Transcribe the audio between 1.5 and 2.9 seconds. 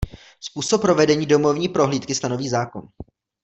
prohlídky stanoví zákon.